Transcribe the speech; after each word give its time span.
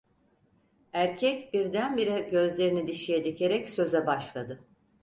Erkek 0.93 1.53
birdenbire 1.53 2.19
gözlerini 2.19 2.87
dişiye 2.87 3.23
dikerek 3.25 3.69
söze 3.69 4.07
başladı: 4.07 4.63